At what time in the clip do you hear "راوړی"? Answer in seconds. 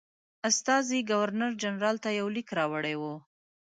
2.57-2.95